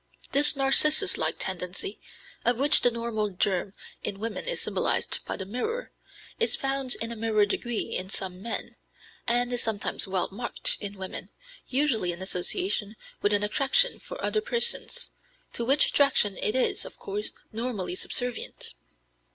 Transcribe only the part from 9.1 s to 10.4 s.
and is sometimes well